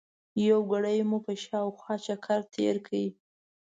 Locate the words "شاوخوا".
1.43-1.95